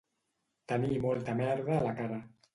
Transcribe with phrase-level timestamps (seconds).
[0.73, 2.21] Tenir molta merda a la cara